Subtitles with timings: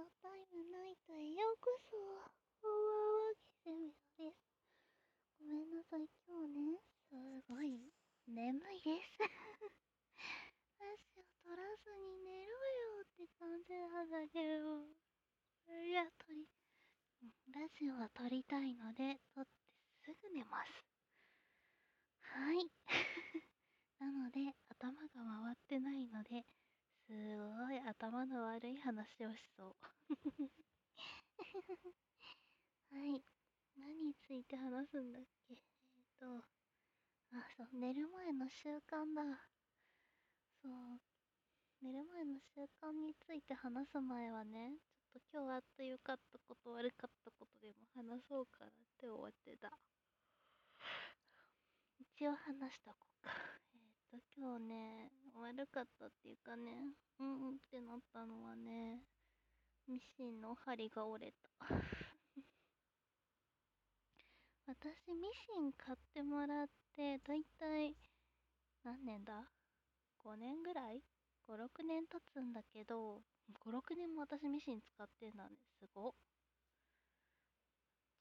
[0.00, 1.92] オタイムナイトへようこそ。
[1.92, 4.40] こんばんは、キセミソです。
[5.36, 7.84] ごめんなさい、今日ね、すごい
[8.24, 9.20] 眠いです。
[10.80, 14.88] ラジオ撮らずに寝ろよって感じなんだけど。
[15.68, 16.48] いや、撮り、
[17.52, 19.52] ラジオは撮りたいので、撮って
[20.00, 20.72] すぐ寝ます。
[22.24, 22.72] はい。
[24.00, 26.48] なので、頭が回ってないので、
[27.10, 29.74] すごい頭の悪い話をしそう。
[32.94, 33.20] はい。
[33.76, 36.38] 何について話すんだっけえっ、ー、と、
[37.34, 39.24] あ、そう、寝る前の習慣だ。
[40.60, 41.00] そう。
[41.80, 44.76] 寝る前の習慣について話す前はね、
[45.08, 49.72] ちょっと今日あってよかったこと、悪かったことでも話そうかなって思ってた。
[52.04, 53.32] 一応話しとこうか。
[54.12, 55.08] えっ、ー、と、今日ね、
[55.40, 59.00] 悪かったっていうかね、うんうんってなったのはね、
[59.88, 61.64] ミシンの針が折れた。
[64.68, 67.96] 私、ミシン買ってもらって、だいたい、
[68.84, 69.50] 何年だ
[70.24, 71.02] ?5 年ぐらい
[71.46, 75.56] ?5、6年経つんだけど、5、6年も私ミシン使ってんだね。
[75.78, 76.14] すご。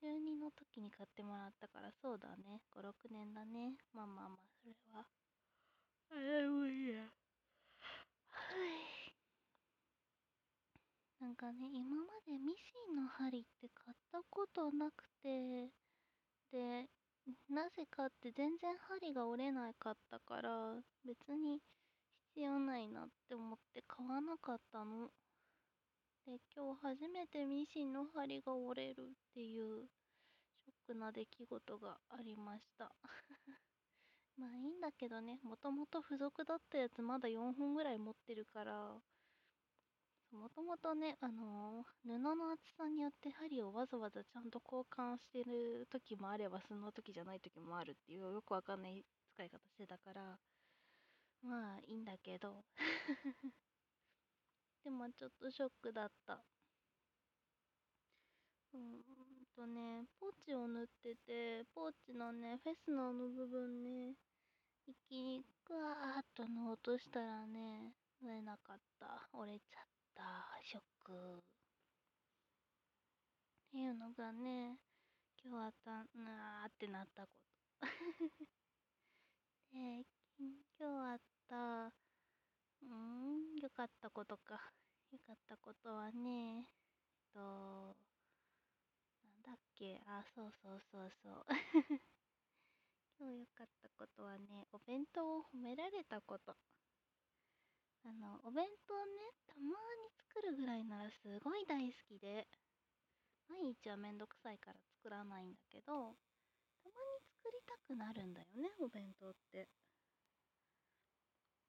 [0.00, 2.62] 中2の時に買ってもらったからそうだね。
[2.72, 3.76] 5、6年だね。
[3.92, 5.06] まあまあまあ、それは。
[6.10, 7.02] あれもいいや。
[7.02, 9.12] はい。
[11.20, 15.70] なんかね、今までミシンの針って買ったことなくて、
[16.50, 16.88] で、
[17.48, 21.62] なぜかって全然針が折れなかったから、別に
[22.34, 25.10] 必要ないなって思って買わなかったの。
[26.26, 29.86] で、今日初めてミシンの針が折れるっていう
[30.64, 32.94] ショックな出来事がありました。
[34.36, 39.00] まあいいんだけどね、もともと付属だったやつまだ4本ぐらい持ってるから、
[40.32, 49.04] もともとね、あのー、布の厚さによって針をわざわざちゃんと交換してる時もあれば、その時じゃない時もあるっていうよくわかんない
[49.34, 50.38] 使い方してたから、
[51.42, 52.64] まあいいんだけど。
[54.84, 56.44] でもちょっとショックだった。
[58.72, 59.02] うーん
[59.56, 64.14] とね、ポーチを縫ってて、ポーチのね、フェスナーの部分ね、
[64.86, 69.28] 一気にグワーっと縫おうとしたらね、縫えなかった。
[69.32, 69.99] 折れちゃった。
[70.14, 70.22] た
[70.64, 71.42] ショック。
[73.68, 74.78] っていうのがね、
[75.44, 77.28] 今日あった、なーってなったこ
[77.80, 77.86] と。
[79.72, 80.04] で、
[80.38, 80.48] 今
[80.78, 81.92] 日あった、
[82.82, 84.72] うん、良かったことか。
[85.12, 86.64] 良かったことはね、えっ
[87.32, 87.96] と、
[89.22, 91.46] なんだっけ、あ、そうそうそうそう。
[93.18, 96.56] 今日良かったことはね、お弁当を褒められたこと。
[98.04, 99.12] あの、お弁当ね、
[99.46, 102.46] たまに作るぐらいならすごい大好きで、
[103.48, 106.16] 毎日はめんどくさいから作らないんだけど、
[106.82, 109.68] たまに作りたくなるんだよね、お弁当って。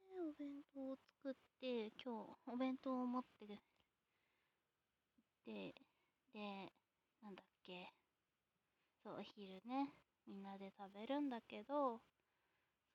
[0.00, 3.58] で、お弁当を作って、今日、お弁当を持ってる。
[5.46, 5.74] で、
[6.32, 6.72] で、
[7.22, 7.92] なんだっけ。
[9.02, 9.92] そう、お昼ね、
[10.26, 12.00] みんなで食べるんだけど、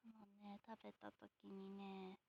[0.01, 2.19] そのね、食べた時にね、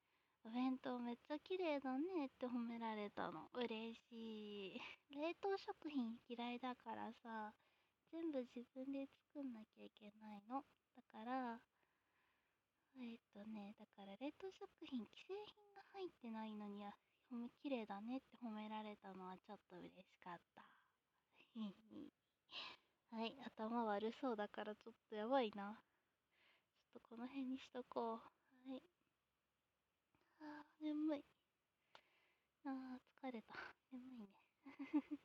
[0.48, 3.53] お弁当めっちゃ綺麗だねって褒められたの。
[3.53, 4.81] 嬉しい。
[5.12, 7.53] 冷凍食品嫌いだからさ、
[8.09, 10.64] 全部自分で作んなきゃいけないの。
[10.97, 11.60] だから、
[12.97, 16.97] えっとね、だから冷凍食品、既製品が入ってないのには、
[17.28, 20.64] 褒め綺麗だねって褒められたのはちょっと嬉しかった。
[23.12, 25.76] はい、頭悪そうだからちょっとやばいな。
[26.94, 28.70] ちょっとこの辺にしとこう。
[28.72, 28.97] はい。
[30.41, 31.25] あー、眠い。
[32.65, 33.54] あー、疲れた。
[33.91, 34.28] 眠いね。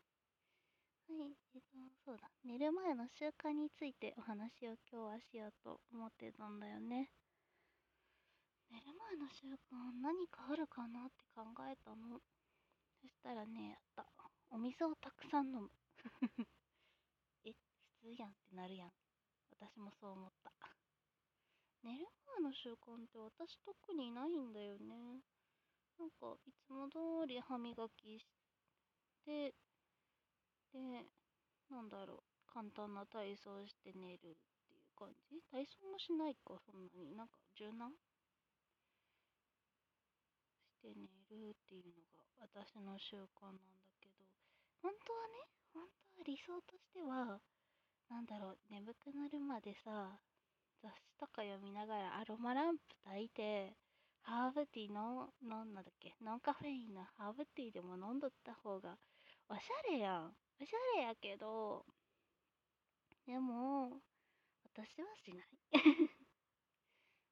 [1.07, 2.29] はい、えっと、そうだ。
[2.43, 7.09] 寝る前の習慣についてお話を今日はしようと思ってたんだよね。
[8.69, 12.19] 寝る前の習慣何かあるかなって考えたの。
[13.01, 14.05] そしたらね、やった。
[14.51, 15.71] お水をたくさん飲む。
[17.45, 18.93] え、普通やんってなるやん。
[19.59, 20.52] 私もそう思った。
[21.83, 25.19] 寝る前の習慣って私特にないんだよね。
[25.99, 28.25] なんか、いつも通り歯磨きし
[29.25, 29.53] て、
[30.73, 31.05] で、
[31.69, 35.41] なんだろう、簡単な体操して寝るっていう感じ？
[35.51, 37.13] 体操もしないか、そんなに。
[37.15, 37.91] なんか、柔軟？
[40.71, 44.25] して寝るっていうのが私の習慣なんだけど、
[44.81, 45.83] 本当はね、本
[46.15, 47.39] 当は理想としては、
[48.09, 50.19] なんだろう、眠くなるまでさ、
[50.83, 53.73] 雑誌とか読みながらアロマランプ焚いて、
[54.21, 58.97] ハーブティーの、飲んだっけノンカフェインのハーブティーでも飲んどった方が
[59.47, 60.35] おしゃれやん。
[60.61, 61.85] おしゃれやけど、
[63.25, 64.01] でも、
[64.75, 65.47] 私はしない。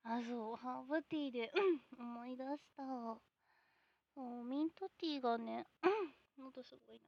[0.03, 1.51] あ、そう、ハーブティーで、
[1.97, 2.83] うん、思い出した。
[4.15, 5.67] そう、ミントティーがね、
[6.37, 7.05] 喉すごいな。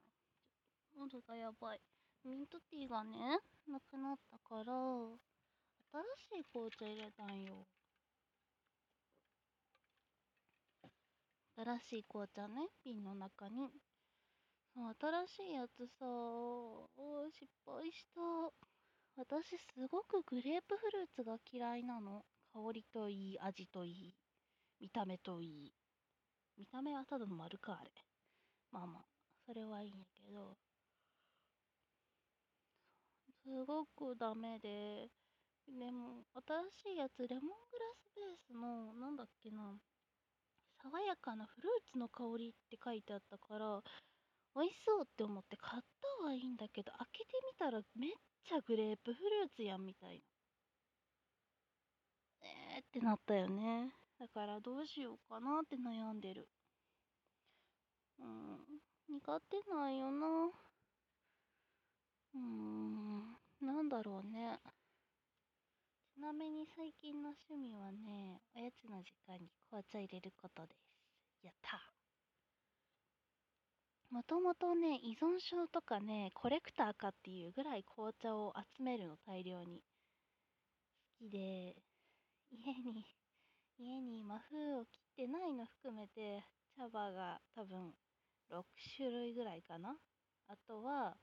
[0.98, 1.82] 喉がやばい。
[2.24, 4.74] ミントティーがね、なくなったから、
[5.94, 7.66] 新しい紅茶入れたんよ。
[11.56, 13.72] 新しい紅茶ね、瓶の中に。
[14.74, 16.06] そう新しいやつさ、
[17.32, 18.22] 失敗した。
[19.16, 22.26] 私すごくグレープフルーツが嫌いなの。
[22.54, 24.16] 香りといい、味といい、
[24.80, 25.74] 見た目といい。
[26.58, 27.92] 見た目はただの丸か、あれ。
[28.72, 29.06] まあまあ、
[29.46, 30.58] それはいいんやけど。
[33.44, 35.10] すごくダメで、
[35.68, 39.82] でも、新しいやつ、レモングラスベースの、なんだっけな、
[40.82, 43.82] 爽やかなフルーツの香りって書いてあったから、
[44.56, 48.12] 美味しそうって思って買ったはいいんだけど、開けてみたらめっ
[48.44, 50.26] ちゃグレープフルーツやんみたいな。
[52.42, 53.92] えーってなったよね。
[54.20, 56.50] だからどうしようかなって悩んでる。
[58.18, 60.52] うん、苦手なんよな。
[62.34, 64.60] うーん、なんだろうね。
[66.14, 70.78] ちなみに最近の趣味はね、おやつの時間に紅茶入れることです。
[71.42, 71.92] やった
[74.12, 79.82] もともとね、依存症とかね、コレクターかっていうぐらい紅茶を集めるの大量に
[81.20, 81.76] 好きで、
[82.52, 83.06] 家に、
[83.80, 86.46] 家にマフを切ってないの含めて、
[86.78, 87.92] 茶葉が多分
[88.52, 88.64] 6
[88.98, 89.98] 種類ぐらいかな。
[90.48, 91.18] あとは、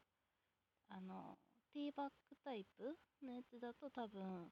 [0.89, 1.39] あの、
[1.73, 4.51] ティーバッグタイプのやつだと多分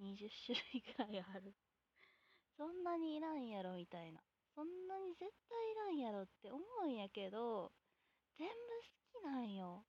[0.00, 1.54] 20種類ぐらいある。
[2.56, 4.20] そんなにいらんやろみたいな。
[4.54, 7.72] そんなに絶対いらんやろって思うんやけど、
[8.36, 8.52] 全部
[9.14, 9.84] 好きなんよ。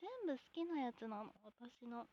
[0.00, 2.06] 全部好きなやつなの、私の。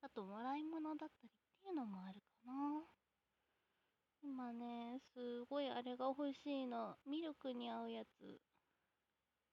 [0.00, 2.84] あと、もらい物だったりっていうのもあるかな。
[4.22, 6.96] 今ね、すごいあれが欲しいの。
[7.06, 8.40] ミルクに合うやつ。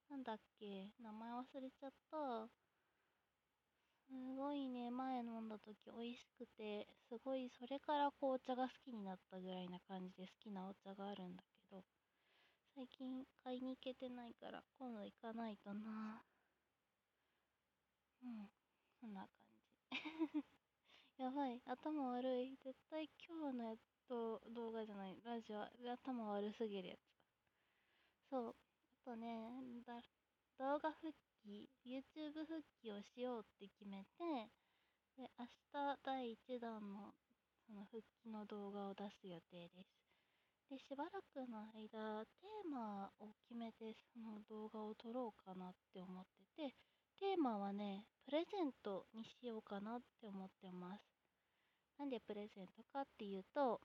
[0.09, 2.60] なんだっけ名前忘れちゃった。
[4.11, 11.83] すごいね、前飲んだ時美味しくて、すごいそれから紅茶が好きになったぐらいな感じで好きなお茶があるんだけど、
[12.75, 16.23] 最近買いに行けてないから今度行かないとな。
[18.23, 18.49] うん、
[18.99, 19.61] そんな感じ。
[21.17, 22.57] やばい、頭悪い。
[22.57, 23.75] 絶対今日のや
[24.07, 26.99] と動画じゃない、ラジオ、頭悪すぎるやつ。
[28.31, 28.55] そう。
[29.03, 30.01] あとね、だ
[30.57, 34.49] 動画復帰、YouTube 復帰をしようって決めて、
[35.17, 37.13] で、明日第1弾の
[37.67, 40.01] その復帰の動画を出す予定です。
[40.69, 46.75] で、しばらくの間、テーマを決めてその動画を撮ろうかなって思ってて、
[47.19, 51.03] テーマはね、プレゼントにしようかなって思ってます。
[51.97, 53.81] なんでプレゼントかっていうと、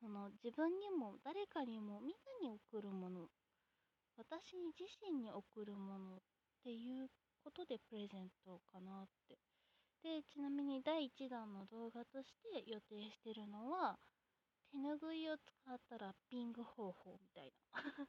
[0.00, 3.28] その自分にも誰かにもみんなに送るもの
[4.20, 6.20] 私自身に送るもの
[6.62, 7.08] ていう
[7.44, 9.38] ことでプレゼントかなって。
[10.02, 13.98] で、ちなみに第1弾の動画として予定してるのは、
[14.72, 17.82] 手ぬぐいを使ったラッピング方法みたいな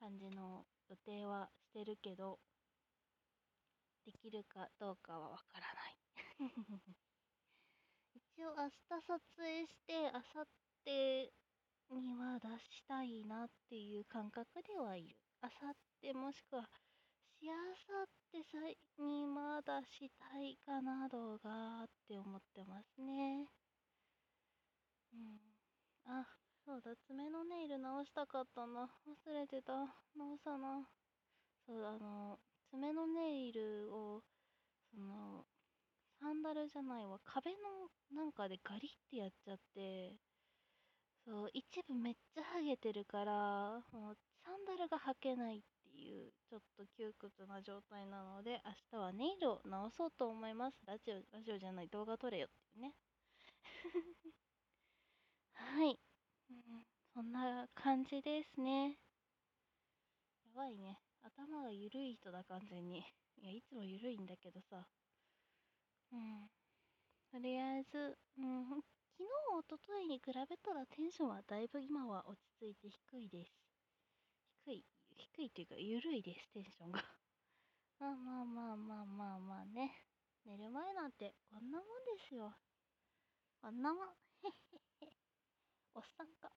[0.00, 2.40] 感じの予定はしてるけど、
[4.04, 5.96] できるかどうかはわからない
[8.14, 8.72] 一応明日
[9.02, 10.46] 撮影して、明後
[10.84, 11.32] 日
[11.90, 15.16] には出したいなっていう感覚ではいる。
[15.40, 16.68] あさってもしくは、
[17.40, 17.54] しあ
[17.88, 18.58] さってさ
[19.02, 23.48] にまだしたいかな動画って思ってますね。
[25.12, 25.40] うん。
[26.04, 26.26] あ、
[26.64, 28.90] そうだ、爪のネイル直したかったな。
[29.06, 29.72] 忘れてた。
[30.16, 30.88] 直さな。
[31.66, 34.22] そう、あの、爪のネイルを、
[34.94, 35.46] その、
[36.20, 40.16] サンダルじゃないわ、壁のなんかでガリってやっちゃって、
[41.24, 45.66] そう、一部めっちゃハゲてるから、もうサンダルが履けないって
[46.00, 50.78] いう、ちょっと窮屈な状態なので、明日はネイルを直そうと思います。
[50.86, 52.94] ラジオ、ラジオじゃない、動画撮れよっていうね。
[55.54, 55.98] はい、
[56.50, 56.86] うん。
[57.14, 58.98] そんな感じですね。
[60.44, 60.98] やばいね。
[61.22, 62.98] 頭が緩い人だ、完全に。
[63.38, 64.86] いや、いつも緩いんだけどさ。
[66.12, 66.48] うん。
[67.30, 68.82] とりあえず、うん、昨
[69.18, 69.24] 日、
[69.56, 73.52] おとといに比べたらテンションはだいぶ今は落ち着いて低いです。
[74.64, 74.84] 低い、
[75.20, 77.04] 低いっていうか、緩いです、テンションが
[78.00, 79.92] まあまあまあまあまあまあね。
[80.46, 81.86] 寝る前なんてこんなもん
[82.16, 82.56] ですよ。
[83.60, 84.08] こんなもん。
[84.42, 85.12] へへへ。
[85.94, 86.50] おっさんか。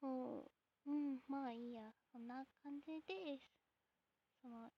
[0.00, 0.50] そ
[0.86, 0.90] う。
[0.90, 1.82] うん、まあいいや。
[2.10, 3.46] そんな感じです。
[4.42, 4.72] その、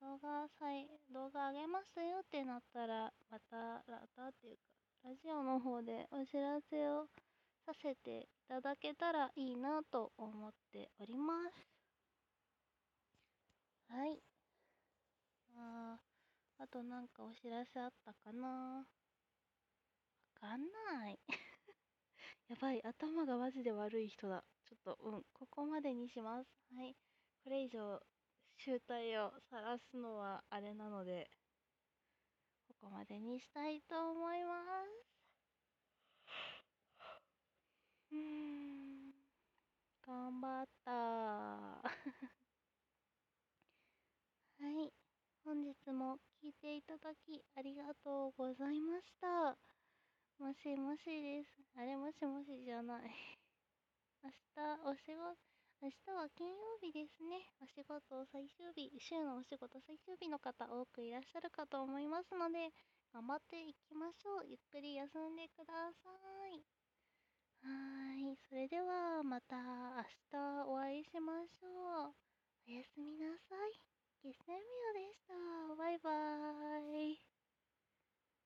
[0.00, 4.62] 動画さい、動画あげますよってなったら、また、またっていうか、
[5.04, 7.06] ラジオの方でお知らせを
[7.66, 11.68] させていただけたらいいなと思っております。
[13.88, 14.22] はい。
[15.56, 15.98] あ、
[16.58, 18.86] あとなんかお知らせあったかな？
[20.40, 20.60] わかん
[20.94, 21.18] ない
[22.48, 24.44] やばい、頭がマジで悪い人だ。
[24.64, 26.48] ちょっと、うん、ここまでにします。
[26.74, 26.96] はい。
[27.44, 28.00] これ以上、
[28.56, 31.30] 集体を晒すのはあれなので、
[32.68, 35.06] ここまでにしたいと思います。
[38.10, 39.12] うーん、
[40.06, 40.92] 頑張った
[44.58, 44.92] はい。
[45.44, 49.56] 本日も聞いていただきありがとうございました。
[50.38, 51.50] もしもしです。
[51.76, 53.10] あれもしもしじゃない
[54.24, 55.38] 明日お仕事、
[55.82, 57.52] 明日は金曜日ですね。
[57.60, 62.70] お仕事最終日、週のお仕事最終日の方多くいらっしゃるかと思いますので、
[63.12, 64.46] 頑張っていきましょう。
[64.46, 66.10] ゆっくり休んでくださ
[66.48, 66.85] い。
[67.62, 67.68] は
[68.16, 68.36] い。
[68.48, 72.14] それではまた明日お会いしましょう。
[72.68, 73.80] おやすみなさい。
[74.22, 75.34] ゲスネミオでした。
[75.76, 77.35] バイバーイ。